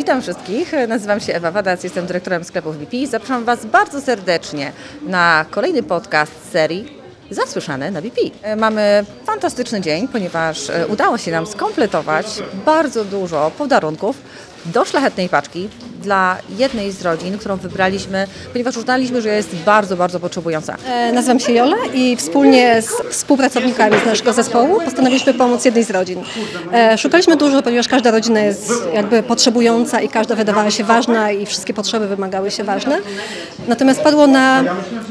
Witam 0.00 0.22
wszystkich, 0.22 0.72
nazywam 0.88 1.20
się 1.20 1.34
Ewa 1.34 1.50
Wadac, 1.50 1.84
jestem 1.84 2.06
dyrektorem 2.06 2.44
sklepów 2.44 2.78
BP. 2.78 3.06
Zapraszam 3.06 3.44
Was 3.44 3.66
bardzo 3.66 4.00
serdecznie 4.00 4.72
na 5.02 5.46
kolejny 5.50 5.82
podcast 5.82 6.32
serii 6.52 7.00
Zasłyszane 7.30 7.90
na 7.90 8.02
BP. 8.02 8.20
Mamy 8.56 9.04
fantastyczny 9.24 9.80
dzień, 9.80 10.08
ponieważ 10.08 10.70
e, 10.70 10.86
udało 10.86 11.18
się 11.18 11.30
nam 11.30 11.46
skompletować 11.46 12.26
bardzo 12.66 13.04
dużo 13.04 13.50
podarunków 13.58 14.16
do 14.64 14.84
szlachetnej 14.84 15.28
paczki 15.28 15.68
dla 16.02 16.36
jednej 16.58 16.92
z 16.92 17.02
rodzin, 17.02 17.38
którą 17.38 17.56
wybraliśmy, 17.56 18.26
ponieważ 18.52 18.76
uznaliśmy, 18.76 19.22
że 19.22 19.28
jest 19.28 19.54
bardzo, 19.54 19.96
bardzo 19.96 20.20
potrzebująca. 20.20 20.76
E, 20.86 21.12
Nazywam 21.12 21.40
się 21.40 21.52
Jola 21.52 21.76
i 21.94 22.16
wspólnie 22.16 22.82
z 22.82 22.90
współpracownikami 23.10 23.96
z 24.02 24.06
naszego 24.06 24.32
zespołu 24.32 24.80
postanowiliśmy 24.84 25.34
pomóc 25.34 25.64
jednej 25.64 25.84
z 25.84 25.90
rodzin. 25.90 26.22
E, 26.72 26.98
Szukaliśmy 26.98 27.36
dużo, 27.36 27.62
ponieważ 27.62 27.88
każda 27.88 28.10
rodzina 28.10 28.40
jest 28.40 28.72
jakby 28.94 29.22
potrzebująca 29.22 30.00
i 30.00 30.08
każda 30.08 30.34
wydawała 30.34 30.70
się 30.70 30.84
ważna 30.84 31.30
i 31.32 31.46
wszystkie 31.46 31.74
potrzeby 31.74 32.06
wymagały 32.08 32.50
się 32.50 32.64
ważne. 32.64 32.98
Natomiast 33.68 34.00
padło 34.00 34.26
na 34.26 34.64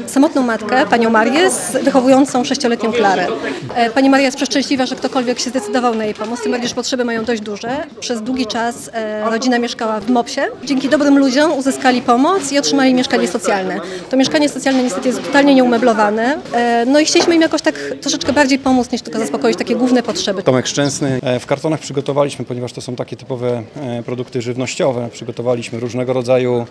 samotną 0.06 0.42
matkę, 0.42 0.86
panią 0.86 1.10
Marię, 1.10 1.50
z 1.50 1.84
wychowującą 1.84 2.44
sześcioletnią 2.44 2.92
Klarę. 2.92 3.26
E, 3.74 3.90
Pani 3.90 4.10
Maria 4.10 4.24
jest 4.26 4.36
przeszczęśliwa, 4.36 4.86
że 4.86 4.96
ktokolwiek 4.96 5.38
się 5.40 5.50
zdecydował 5.50 5.94
na 5.94 6.04
jej 6.04 6.14
pomoc, 6.14 6.42
tym 6.42 6.52
bardziej, 6.52 6.68
że 6.68 6.74
potrzeby 6.74 7.04
mają 7.04 7.24
dość 7.24 7.42
duże. 7.42 7.68
Przez 8.00 8.22
długi 8.22 8.46
czas 8.46 8.90
rodzina 9.24 9.58
mieszkała 9.58 10.00
w 10.00 10.10
MOPS-ie. 10.10 10.46
Dzięki 10.80 10.96
dobrym 10.98 11.18
ludziom 11.18 11.52
uzyskali 11.52 12.02
pomoc 12.02 12.52
i 12.52 12.58
otrzymali 12.58 12.94
mieszkanie 12.94 13.28
socjalne. 13.28 13.80
To 14.10 14.16
mieszkanie 14.16 14.48
socjalne 14.48 14.82
niestety 14.82 15.08
jest 15.08 15.22
totalnie 15.26 15.54
nieumeblowane. 15.54 16.38
E, 16.54 16.84
No 16.86 17.00
i 17.00 17.04
chcieliśmy 17.04 17.34
im 17.34 17.40
jakoś 17.42 17.62
tak 17.62 17.74
troszeczkę 18.00 18.32
bardziej 18.32 18.58
pomóc, 18.58 18.92
niż 18.92 19.02
tylko 19.02 19.18
zaspokoić 19.18 19.58
takie 19.58 19.76
główne 19.76 20.02
potrzeby. 20.02 20.42
Tomek 20.42 20.66
Szczęsny. 20.66 21.18
E, 21.22 21.40
W 21.40 21.46
kartonach 21.46 21.80
przygotowaliśmy, 21.80 22.44
ponieważ 22.44 22.72
to 22.72 22.80
są 22.80 22.96
takie 22.96 23.16
typowe 23.16 23.62
e, 23.76 24.02
produkty 24.02 24.42
żywnościowe, 24.42 25.08
przygotowaliśmy 25.12 25.80
różnego 25.80 26.12
rodzaju 26.12 26.66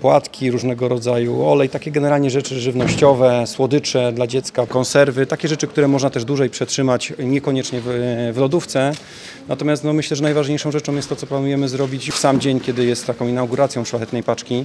płatki, 0.00 0.50
różnego 0.50 0.88
rodzaju 0.88 1.44
olej, 1.44 1.68
takie 1.68 1.90
generalnie 1.90 2.30
rzeczy 2.30 2.60
żywnościowe, 2.60 3.44
słodycze 3.46 4.12
dla 4.12 4.26
dziecka, 4.26 4.66
konserwy, 4.66 5.26
takie 5.26 5.48
rzeczy, 5.48 5.66
które 5.66 5.88
można 5.88 6.10
też 6.10 6.24
dłużej 6.24 6.50
przetrzymać, 6.50 7.12
niekoniecznie 7.18 7.80
w, 7.84 7.86
w 8.34 8.38
lodówce. 8.38 8.92
Natomiast 9.48 9.84
no, 9.84 9.92
myślę, 9.92 10.16
że 10.16 10.22
najważniejszą 10.22 10.70
rzeczą 10.70 10.96
jest 10.96 11.08
to, 11.08 11.16
co 11.16 11.26
planujemy 11.26 11.68
zrobić 11.68 12.10
w 12.10 12.18
sam 12.18 12.40
dzień, 12.40 12.60
kiedy 12.60 12.84
jest 12.84 13.06
taką 13.06 13.28
inauguracją 13.28 13.84
szlachetnej 13.84 14.22
paczki. 14.22 14.64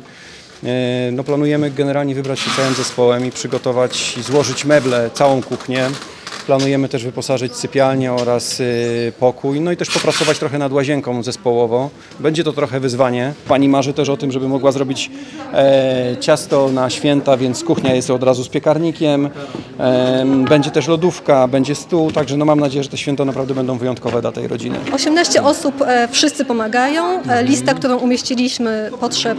E, 0.64 1.12
No, 1.12 1.24
planujemy 1.24 1.72
generalnie 1.72 2.16
wybrać 2.16 2.40
się 2.40 2.52
całym 2.58 2.74
zespołem 2.74 3.26
i 3.26 3.32
przygotować 3.32 4.18
i 4.18 4.24
złożyć 4.24 4.66
meble, 4.66 5.10
całą 5.14 5.42
kuchnię. 5.42 5.90
Planujemy 6.46 6.90
też 6.90 7.04
wyposażyć 7.04 7.56
sypialnię 7.56 8.14
oraz 8.14 8.60
y, 8.60 9.14
pokój, 9.20 9.62
no 9.62 9.72
i 9.72 9.78
też 9.78 9.90
popracować 9.90 10.40
trochę 10.40 10.58
nad 10.58 10.72
łazienką 10.74 11.24
zespołowo. 11.24 11.90
Będzie 12.20 12.44
to 12.44 12.54
trochę 12.54 12.80
wyzwanie. 12.80 13.34
Pani 13.48 13.70
marzy 13.70 13.94
też 13.94 14.10
o 14.10 14.18
tym, 14.18 14.32
żeby 14.32 14.48
mogła 14.48 14.72
zrobić 14.72 15.12
e, 15.54 16.16
ciasto 16.20 16.70
na 16.74 16.90
święta, 16.90 17.38
więc 17.38 17.64
kuchnia 17.64 17.96
jest 17.96 18.10
od 18.10 18.24
razu 18.24 18.44
z 18.44 18.50
piekarnikiem. 18.50 19.30
E, 19.80 20.26
będzie 20.50 20.72
też 20.72 20.88
lodówka, 20.88 21.48
będzie 21.48 21.76
stół, 21.76 22.12
także 22.12 22.38
no 22.38 22.46
mam 22.46 22.60
nadzieję, 22.60 22.84
że 22.84 22.90
te 22.90 22.98
święta 22.98 23.26
naprawdę 23.26 23.54
będą 23.54 23.78
wyjątkowe 23.78 24.22
dla 24.22 24.32
tej 24.32 24.48
rodziny. 24.48 24.78
18 24.94 25.44
osób, 25.44 25.82
e, 25.82 26.08
wszyscy 26.12 26.46
pomagają. 26.46 27.24
E, 27.24 27.44
Lista, 27.44 27.74
którą 27.74 27.98
umieściliśmy, 27.98 28.92
potrzeb, 29.00 29.38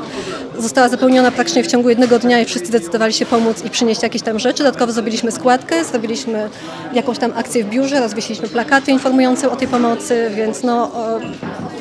została 0.58 0.88
zapełniona 0.88 1.30
praktycznie 1.30 1.64
w 1.64 1.66
ciągu 1.66 1.88
jednego 1.88 2.18
dnia 2.18 2.40
i 2.40 2.44
wszyscy 2.44 2.66
zdecydowali 2.68 3.12
się 3.12 3.26
pomóc 3.26 3.64
i 3.64 3.70
przynieść 3.70 4.02
jakieś 4.02 4.22
tam 4.22 4.38
rzeczy. 4.38 4.58
Dodatkowo 4.58 4.92
zrobiliśmy 4.92 5.32
składkę, 5.32 5.84
zrobiliśmy 5.84 6.50
jakąś 6.94 7.18
tam 7.18 7.32
akcję 7.36 7.64
w 7.64 7.68
biurze, 7.68 8.00
rozwiesiliśmy 8.00 8.48
plakaty 8.48 8.90
informujące 8.90 9.50
o 9.50 9.56
tej 9.56 9.68
pomocy, 9.68 10.30
więc 10.34 10.62
no, 10.62 10.90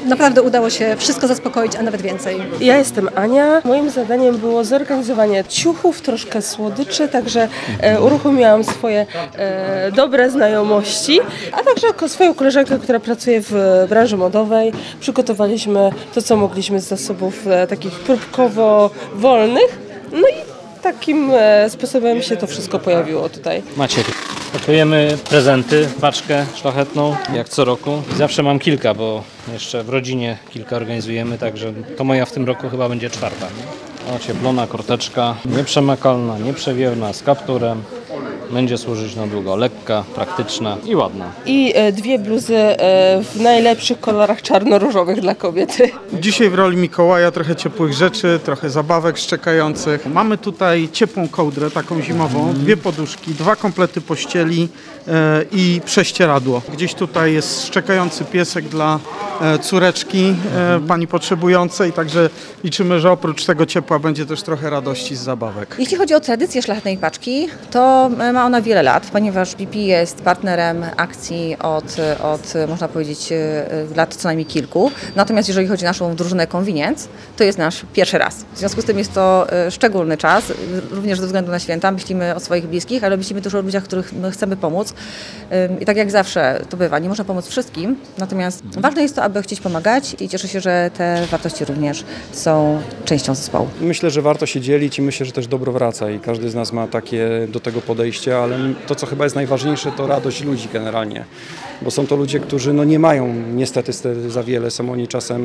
naprawdę 0.06 0.42
udało 0.42 0.70
się 0.70 0.96
wszystko 0.98 1.28
zaspokoić, 1.28 1.76
a 1.76 1.82
nawet 1.82 2.02
więcej. 2.02 2.42
Ja 2.60 2.78
jestem 2.78 3.10
Ania. 3.16 3.62
Moim 3.66 3.90
zadaniem 3.90 4.38
było 4.38 4.64
zorganizowanie 4.64 5.44
ciuchów, 5.44 6.02
troszkę 6.02 6.42
słodyczy, 6.42 7.08
także 7.08 7.48
e, 7.80 8.02
uruchomiłam 8.02 8.64
swoje 8.64 9.06
e, 9.36 9.92
dobre 9.92 10.30
znajomości, 10.30 11.20
a 11.52 11.64
także 11.64 11.88
jako 11.88 12.10
swoją 12.10 12.34
koleżankę, 12.34 12.80
która 12.80 13.00
pracuje 13.00 13.42
w 13.42 13.86
branży 13.90 14.18
modowej. 14.18 14.72
Przygotowaliśmy 15.00 15.92
to, 16.14 16.22
co 16.22 16.36
mogliśmy 16.36 16.82
z 16.82 16.88
zasobów 16.88 17.48
e, 17.48 17.68
takich 17.68 17.94
próbkowo-wolnych. 17.94 19.80
No 20.12 20.28
i 20.28 20.34
takim 20.82 21.32
sposobem 21.70 22.22
się 22.22 22.38
to 22.38 22.48
wszystko 22.48 22.80
pojawiło 22.80 23.30
tutaj. 23.30 23.64
Maciek. 23.78 24.06
Pakujemy 24.54 25.18
prezenty, 25.30 25.90
paczkę 26.02 26.46
szlachetną, 26.56 27.16
jak 27.34 27.50
co 27.50 27.66
roku. 27.66 28.04
Zawsze 28.18 28.44
mam 28.44 28.60
kilka, 28.60 28.94
bo 28.94 29.24
jeszcze 29.54 29.84
w 29.84 29.90
rodzinie 29.90 30.38
kilka 30.50 30.76
organizujemy, 30.76 31.38
także 31.38 31.74
to 31.98 32.04
moja 32.04 32.26
w 32.26 32.32
tym 32.32 32.46
roku 32.46 32.70
chyba 32.70 32.90
będzie 32.90 33.10
czwarta. 33.10 33.48
Ocieplona 34.16 34.68
korteczka, 34.68 35.36
nieprzemakalna, 35.46 36.38
nieprzewierna, 36.38 37.14
z 37.14 37.24
kapturem. 37.24 37.84
Będzie 38.52 38.78
służyć 38.78 39.16
na 39.16 39.28
długo, 39.28 39.56
lekka, 39.56 40.04
praktyczna 40.16 40.78
i 40.86 40.96
ładna. 40.96 41.32
I 41.46 41.72
e, 41.76 41.92
dwie 41.92 42.20
bluzy 42.20 42.58
e, 42.58 43.24
w 43.24 43.42
najlepszych 43.42 44.00
kolorach 44.00 44.42
czarno-różowych 44.42 45.22
dla 45.22 45.36
kobiety. 45.36 45.92
Dzisiaj 46.14 46.50
w 46.50 46.56
roli 46.56 46.78
Mikołaja 46.78 47.32
trochę 47.32 47.56
ciepłych 47.56 47.94
rzeczy, 47.94 48.40
trochę 48.44 48.70
zabawek 48.70 49.18
szczekających. 49.18 50.06
Mamy 50.06 50.38
tutaj 50.38 50.90
ciepłą 50.92 51.28
kołdrę, 51.28 51.72
taką 51.72 52.02
zimową, 52.02 52.54
dwie 52.54 52.78
poduszki, 52.78 53.32
dwa 53.32 53.56
komplety 53.56 54.02
pościeli 54.02 54.70
e, 55.08 55.44
i 55.52 55.82
prześcieradło. 55.86 56.62
Gdzieś 56.74 56.94
tutaj 56.94 57.34
jest 57.34 57.68
szczekający 57.68 58.26
piesek 58.26 58.66
dla 58.66 59.00
córeczki 59.62 60.36
e, 60.56 60.80
pani 60.88 61.08
potrzebującej, 61.08 61.94
także 61.94 62.30
liczymy, 62.64 63.00
że 63.00 63.12
oprócz 63.12 63.46
tego 63.46 63.66
ciepła 63.66 64.00
będzie 64.00 64.26
też 64.26 64.42
trochę 64.44 64.70
radości 64.70 65.16
z 65.16 65.20
zabawek. 65.20 65.76
Jeśli 65.80 65.98
chodzi 65.98 66.14
o 66.14 66.20
tradycję 66.20 66.62
szlachetnej 66.62 66.98
paczki, 66.98 67.48
to 67.72 68.10
e, 68.20 68.34
ma 68.34 68.46
ona 68.46 68.62
wiele 68.62 68.84
lat, 68.84 69.10
ponieważ 69.12 69.56
BP 69.56 69.78
jest 69.78 70.22
partnerem 70.22 70.86
akcji 70.98 71.58
od, 71.60 71.96
od 72.24 72.54
można 72.68 72.88
powiedzieć, 72.88 73.32
e, 73.32 73.96
lat 73.96 74.16
co 74.16 74.28
najmniej 74.28 74.46
kilku. 74.46 74.92
Natomiast 75.16 75.48
jeżeli 75.48 75.68
chodzi 75.68 75.86
o 75.86 75.90
naszą 75.90 76.16
drużynę 76.16 76.48
Convenience, 76.48 77.08
to 77.38 77.44
jest 77.44 77.58
nasz 77.58 77.82
pierwszy 77.94 78.18
raz. 78.18 78.46
W 78.54 78.58
związku 78.58 78.82
z 78.82 78.86
tym 78.86 78.98
jest 78.98 79.14
to 79.14 79.52
e, 79.52 79.72
szczególny 79.72 80.18
czas, 80.18 80.54
również 80.92 81.20
ze 81.20 81.26
względu 81.26 81.52
na 81.52 81.60
święta. 81.60 81.92
Myślimy 81.92 82.36
o 82.36 82.40
swoich 82.40 82.68
bliskich, 82.68 83.04
ale 83.04 83.18
myślimy 83.18 83.42
też 83.42 83.56
o 83.56 83.62
ludziach, 83.62 83.84
których 83.84 84.14
my 84.14 84.32
chcemy 84.32 84.58
pomóc. 84.58 84.94
I 85.80 85.86
tak 85.86 85.98
jak 85.98 86.12
zawsze 86.12 86.62
to 86.70 86.78
bywa, 86.78 87.00
nie 87.00 87.10
można 87.10 87.26
pomóc 87.26 87.48
wszystkim, 87.48 87.96
natomiast 88.18 88.64
ważne 88.80 89.02
jest 89.02 89.16
to, 89.16 89.24
aby 89.24 89.31
chcieć 89.42 89.62
pomagać 89.62 90.16
i 90.20 90.30
cieszę 90.30 90.48
się, 90.48 90.62
że 90.62 90.92
te 90.98 91.28
wartości 91.32 91.66
również 91.66 92.04
są 92.32 92.82
częścią 93.06 93.36
zespołu. 93.36 93.68
Myślę, 93.82 94.10
że 94.10 94.22
warto 94.22 94.46
się 94.46 94.62
dzielić 94.62 95.00
i 95.00 95.02
myślę, 95.02 95.26
że 95.26 95.32
też 95.32 95.48
dobro 95.48 95.72
wraca 95.72 96.12
i 96.12 96.20
każdy 96.20 96.50
z 96.50 96.56
nas 96.56 96.74
ma 96.74 96.88
takie 96.88 97.48
do 97.50 97.60
tego 97.60 97.82
podejście, 97.82 98.38
ale 98.38 98.58
to, 98.88 98.96
co 98.96 99.06
chyba 99.06 99.24
jest 99.24 99.36
najważniejsze, 99.36 99.92
to 99.92 100.08
radość 100.08 100.44
ludzi 100.44 100.68
generalnie, 100.74 101.26
bo 101.82 101.92
są 101.92 102.08
to 102.08 102.16
ludzie, 102.16 102.40
którzy 102.40 102.74
no, 102.74 102.84
nie 102.84 103.00
mają 103.00 103.34
niestety 103.54 103.94
za 104.30 104.44
wiele, 104.44 104.72
są 104.72 104.92
oni 104.92 105.08
czasem 105.08 105.42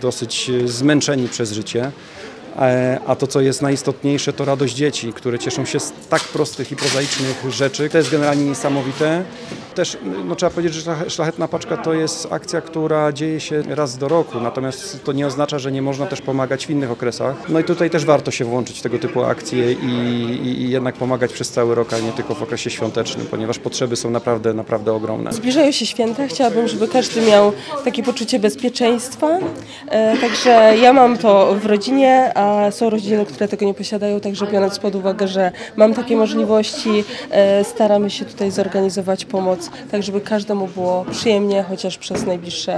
dosyć 0.00 0.50
zmęczeni 0.64 1.28
przez 1.28 1.52
życie. 1.52 1.90
E, 2.58 3.00
A 3.06 3.16
to, 3.16 3.26
co 3.26 3.40
jest 3.40 3.62
najistotniejsze, 3.62 4.32
to 4.32 4.44
radość 4.44 4.74
dzieci, 4.74 5.12
które 5.12 5.38
cieszą 5.38 5.64
się 5.64 5.80
z 5.80 5.92
tak 6.10 6.22
prostych 6.22 6.72
i 6.72 6.76
prozaicznych 6.76 7.44
rzeczy. 7.50 7.88
To 7.90 7.98
jest 7.98 8.10
generalnie 8.10 8.44
niesamowite. 8.44 9.24
Też 9.76 9.98
no, 10.24 10.36
trzeba 10.36 10.50
powiedzieć, 10.50 10.74
że 10.74 10.80
szlach- 10.80 11.08
Szlachetna 11.08 11.48
Paczka 11.48 11.76
to 11.76 11.94
jest 11.94 12.28
akcja, 12.30 12.60
która 12.60 13.12
dzieje 13.12 13.40
się 13.40 13.62
raz 13.68 13.98
do 13.98 14.08
roku, 14.08 14.40
natomiast 14.40 15.04
to 15.04 15.12
nie 15.12 15.26
oznacza, 15.26 15.58
że 15.58 15.72
nie 15.72 15.82
można 15.82 16.06
też 16.06 16.22
pomagać 16.22 16.66
w 16.66 16.70
innych 16.70 16.90
okresach. 16.90 17.48
No 17.48 17.60
i 17.60 17.64
tutaj 17.64 17.90
też 17.90 18.04
warto 18.04 18.30
się 18.30 18.44
włączyć 18.44 18.78
w 18.78 18.82
tego 18.82 18.98
typu 18.98 19.24
akcje 19.24 19.72
i, 19.72 19.76
i, 20.44 20.62
i 20.62 20.70
jednak 20.70 20.94
pomagać 20.94 21.32
przez 21.32 21.50
cały 21.50 21.74
rok, 21.74 21.92
a 21.92 21.98
nie 21.98 22.12
tylko 22.12 22.34
w 22.34 22.42
okresie 22.42 22.70
świątecznym, 22.70 23.26
ponieważ 23.26 23.58
potrzeby 23.58 23.96
są 23.96 24.10
naprawdę, 24.10 24.54
naprawdę 24.54 24.92
ogromne. 24.92 25.32
Zbliżają 25.32 25.72
się 25.72 25.86
święta, 25.86 26.26
chciałabym, 26.26 26.68
żeby 26.68 26.88
każdy 26.88 27.20
miał 27.20 27.52
takie 27.84 28.02
poczucie 28.02 28.38
bezpieczeństwa. 28.38 29.38
E, 29.88 30.16
także 30.16 30.74
ja 30.82 30.92
mam 30.92 31.18
to 31.18 31.54
w 31.54 31.66
rodzinie, 31.66 32.32
a 32.38 32.70
są 32.70 32.90
rodziny, 32.90 33.26
które 33.26 33.48
tego 33.48 33.66
nie 33.66 33.74
posiadają, 33.74 34.20
także 34.20 34.46
biorąc 34.46 34.78
pod 34.78 34.94
uwagę, 34.94 35.28
że 35.28 35.52
mam 35.76 35.94
takie 35.94 36.16
możliwości, 36.16 37.04
e, 37.30 37.64
staramy 37.64 38.10
się 38.10 38.24
tutaj 38.24 38.50
zorganizować 38.50 39.24
pomoc, 39.24 39.65
tak 39.90 40.02
żeby 40.02 40.20
każdemu 40.20 40.66
było 40.68 41.04
przyjemnie, 41.10 41.64
chociaż 41.68 41.98
przez 41.98 42.26
najbliższy 42.26 42.72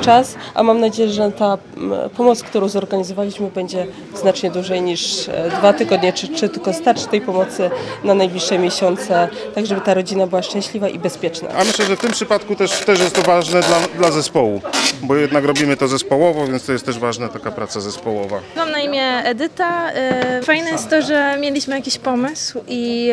czas. 0.00 0.34
A 0.54 0.62
mam 0.62 0.80
nadzieję, 0.80 1.08
że 1.08 1.32
ta 1.32 1.58
m, 1.76 1.92
pomoc, 2.16 2.42
którą 2.42 2.68
zorganizowaliśmy, 2.68 3.50
będzie 3.50 3.86
znacznie 4.14 4.50
dłużej 4.50 4.82
niż 4.82 5.28
e, 5.28 5.50
dwa 5.58 5.72
tygodnie, 5.72 6.12
czy, 6.12 6.28
czy 6.28 6.48
tylko 6.48 6.72
starczy 6.72 7.06
tej 7.06 7.20
pomocy 7.20 7.70
na 8.04 8.14
najbliższe 8.14 8.58
miesiące, 8.58 9.28
tak 9.54 9.66
żeby 9.66 9.80
ta 9.80 9.94
rodzina 9.94 10.26
była 10.26 10.42
szczęśliwa 10.42 10.88
i 10.88 10.98
bezpieczna. 10.98 11.48
A 11.58 11.64
myślę, 11.64 11.84
że 11.84 11.96
w 11.96 12.00
tym 12.00 12.10
przypadku 12.12 12.54
też, 12.56 12.70
też 12.84 12.98
jest 13.00 13.14
to 13.14 13.22
ważne 13.22 13.60
dla, 13.60 13.76
dla 13.98 14.10
zespołu, 14.10 14.60
bo 15.02 15.16
jednak 15.16 15.44
robimy 15.44 15.76
to 15.76 15.88
zespołowo, 15.88 16.46
więc 16.46 16.66
to 16.66 16.72
jest 16.72 16.86
też 16.86 16.98
ważna 16.98 17.28
taka 17.28 17.50
praca 17.50 17.80
zespołowa. 17.80 18.36
Mam 18.56 18.70
na 18.70 18.80
imię 18.80 19.06
Edyta. 19.24 19.92
E, 19.92 20.42
Fajne 20.42 20.70
jest 20.70 20.90
to, 20.90 21.02
że 21.02 21.36
mieliśmy 21.40 21.74
jakiś 21.76 21.98
pomysł 21.98 22.60
i 22.68 23.10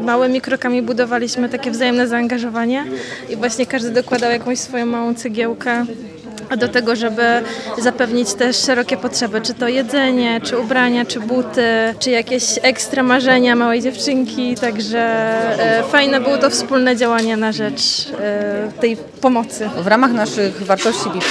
małymi 0.00 0.40
krokami 0.40 0.82
budowaliśmy 0.82 1.48
takie 1.48 1.70
wzajemne 1.70 2.08
zaangażowanie 2.08 2.43
i 3.28 3.36
właśnie 3.36 3.66
każdy 3.66 3.90
dokładał 3.90 4.30
jakąś 4.30 4.58
swoją 4.58 4.86
małą 4.86 5.14
cegiełkę 5.14 5.86
do 6.56 6.68
tego, 6.68 6.96
żeby 6.96 7.22
zapewnić 7.78 8.34
też 8.34 8.56
szerokie 8.56 8.96
potrzeby, 8.96 9.40
czy 9.40 9.54
to 9.54 9.68
jedzenie, 9.68 10.40
czy 10.40 10.58
ubrania, 10.58 11.04
czy 11.04 11.20
buty, 11.20 11.94
czy 11.98 12.10
jakieś 12.10 12.44
ekstra 12.62 13.02
marzenia 13.02 13.56
małej 13.56 13.82
dziewczynki, 13.82 14.54
także 14.54 14.98
e, 14.98 15.82
fajne 15.82 16.20
było 16.20 16.38
to 16.38 16.50
wspólne 16.50 16.96
działanie 16.96 17.36
na 17.36 17.52
rzecz 17.52 18.08
e, 18.20 18.72
tej 18.80 18.96
pomocy. 18.96 19.70
W 19.82 19.86
ramach 19.86 20.12
naszych 20.12 20.62
wartości 20.62 21.04
BP 21.04 21.26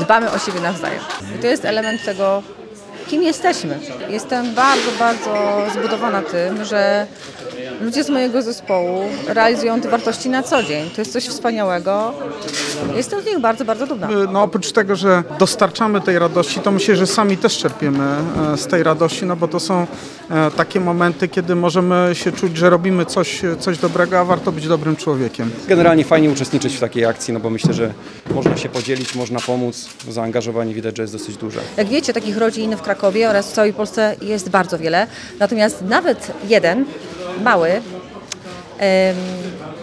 dbamy 0.00 0.30
o 0.30 0.38
siebie 0.38 0.60
nawzajem. 0.60 1.00
I 1.38 1.42
to 1.42 1.46
jest 1.46 1.64
element 1.64 2.04
tego, 2.04 2.42
kim 3.08 3.22
jesteśmy. 3.22 3.78
Jestem 4.08 4.54
bardzo, 4.54 4.90
bardzo 4.98 5.62
zbudowana 5.74 6.22
tym, 6.22 6.64
że 6.64 7.06
ludzie 7.80 8.04
z 8.04 8.10
mojego 8.10 8.42
zespołu 8.42 9.04
realizują 9.26 9.80
te 9.80 9.88
wartości 9.88 10.28
na 10.28 10.42
co 10.42 10.62
dzień. 10.62 10.90
To 10.90 11.00
jest 11.00 11.12
coś 11.12 11.26
wspaniałego. 11.28 12.14
Jestem 12.96 13.22
z 13.22 13.26
nich 13.26 13.38
bardzo, 13.38 13.64
bardzo 13.64 13.86
dumna. 13.86 14.08
No 14.32 14.42
oprócz 14.42 14.72
tego, 14.72 14.96
że 14.96 15.22
dostarczamy 15.38 16.00
tej 16.00 16.18
radości, 16.18 16.60
to 16.60 16.70
myślę, 16.70 16.96
że 16.96 17.06
sami 17.06 17.36
też 17.36 17.58
czerpiemy 17.58 18.04
e, 18.52 18.56
z 18.56 18.66
tej 18.66 18.82
radości, 18.82 19.26
no 19.26 19.36
bo 19.36 19.48
to 19.48 19.60
są 19.60 19.86
e, 20.30 20.50
takie 20.50 20.80
momenty, 20.80 21.28
kiedy 21.28 21.54
możemy 21.54 22.10
się 22.12 22.32
czuć, 22.32 22.56
że 22.56 22.70
robimy 22.70 23.06
coś, 23.06 23.42
coś 23.60 23.78
dobrego, 23.78 24.18
a 24.18 24.24
warto 24.24 24.52
być 24.52 24.68
dobrym 24.68 24.96
człowiekiem. 24.96 25.50
Generalnie 25.68 26.04
fajnie 26.04 26.30
uczestniczyć 26.30 26.76
w 26.76 26.80
takiej 26.80 27.04
akcji, 27.04 27.34
no 27.34 27.40
bo 27.40 27.50
myślę, 27.50 27.74
że 27.74 27.92
można 28.30 28.56
się 28.56 28.68
podzielić, 28.68 29.14
można 29.14 29.40
pomóc. 29.40 29.88
Zaangażowanie 30.08 30.74
widać, 30.74 30.96
że 30.96 31.02
jest 31.02 31.12
dosyć 31.12 31.36
duże. 31.36 31.60
Jak 31.76 31.88
wiecie, 31.88 32.12
takich 32.12 32.36
rodzin 32.36 32.76
w 32.76 32.82
Krakowie 32.82 32.97
oraz 33.28 33.50
w 33.50 33.52
całej 33.52 33.72
Polsce 33.72 34.16
jest 34.22 34.48
bardzo 34.48 34.78
wiele. 34.78 35.06
Natomiast 35.38 35.82
nawet 35.82 36.32
jeden, 36.48 36.84
mały, 37.42 37.82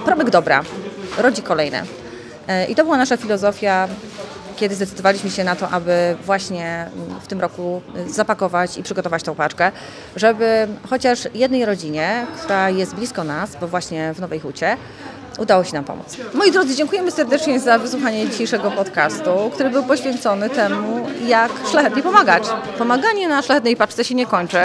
promyk 0.06 0.30
dobra 0.30 0.64
rodzi 1.18 1.42
kolejne. 1.42 1.84
E, 2.48 2.66
I 2.66 2.76
to 2.76 2.84
była 2.84 2.98
nasza 2.98 3.18
filozofia, 3.18 3.88
kiedy 4.56 4.76
zdecydowaliśmy 4.76 5.30
się 5.30 5.44
na 5.44 5.56
to, 5.56 5.70
aby 5.70 6.16
właśnie 6.26 6.90
w 7.22 7.28
tym 7.28 7.42
roku 7.42 7.82
zapakować 8.08 8.78
i 8.78 8.84
przygotować 8.84 9.24
tą 9.24 9.36
paczkę, 9.36 9.72
żeby 10.16 10.68
chociaż 10.90 11.28
jednej 11.34 11.66
rodzinie, 11.66 12.28
która 12.38 12.70
jest 12.70 12.96
blisko 12.96 13.24
nas, 13.24 13.56
bo 13.62 13.68
właśnie 13.68 14.14
w 14.14 14.20
Nowej 14.20 14.40
Hucie, 14.40 14.78
udało 15.40 15.64
się 15.64 15.74
nam 15.74 15.84
pomóc. 15.84 16.18
Moi 16.34 16.52
drodzy, 16.52 16.76
dziękujemy 16.76 17.12
serdecznie 17.12 17.60
za 17.60 17.78
wysłuchanie 17.80 18.30
dzisiejszego 18.30 18.72
podcastu, 18.72 19.52
który 19.54 19.70
był 19.70 19.84
poświęcony 19.84 20.50
temu, 20.50 21.08
jak 21.28 21.52
szlachetnie 21.72 22.04
pomagać. 22.04 22.44
Pomaganie 22.78 23.28
na 23.28 23.42
szlachetnej 23.42 23.76
paczce 23.76 24.04
się 24.04 24.16
nie 24.16 24.26
kończy. 24.26 24.58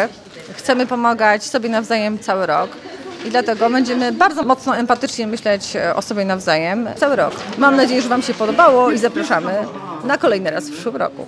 Chcemy 0.56 0.86
pomagać 0.86 1.44
sobie 1.44 1.68
nawzajem 1.68 2.18
cały 2.18 2.46
rok. 2.46 2.70
I 3.26 3.30
dlatego 3.30 3.70
będziemy 3.70 4.12
bardzo 4.12 4.42
mocno 4.42 4.76
empatycznie 4.76 5.26
myśleć 5.26 5.76
o 5.94 6.02
sobie 6.02 6.24
nawzajem 6.24 6.88
cały 6.96 7.16
rok. 7.16 7.34
Mam 7.58 7.76
nadzieję, 7.76 8.02
że 8.02 8.08
Wam 8.08 8.22
się 8.22 8.34
podobało 8.34 8.90
i 8.90 8.98
zapraszamy 8.98 9.52
na 10.04 10.18
kolejny 10.18 10.50
raz 10.50 10.64
w 10.64 10.72
przyszłym 10.72 10.96
roku. 10.96 11.26